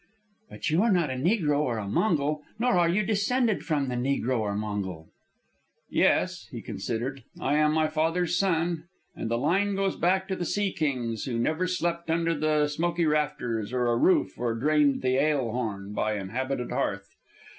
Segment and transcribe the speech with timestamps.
[0.49, 3.93] "But you are not a negro or a Mongol, nor are you descended from the
[3.93, 5.09] negro or Mongol."
[5.91, 8.85] "Yes," he considered, "I am my father's son,
[9.15, 13.05] and the line goes back to the sea kings who never slept under the smoky
[13.05, 17.15] rafters of a roof or drained the ale horn by inhabited hearth.